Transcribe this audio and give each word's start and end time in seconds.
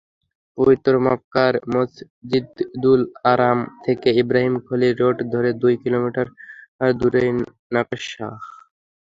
পবিত্র 0.57 0.93
মক্কার 1.05 1.53
মসজিদুল 1.73 3.01
হারাম 3.21 3.59
থেকে 3.85 4.09
ইব্রাহিম 4.21 4.55
খলিল 4.65 4.93
রোড 5.01 5.17
ধরে 5.33 5.49
দুই 5.61 5.73
কিলোমিটার 5.83 6.27
দূরেই 6.93 7.29
নাক্কাসা। 7.73 8.27